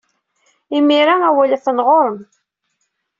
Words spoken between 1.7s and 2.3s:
ɣer-m.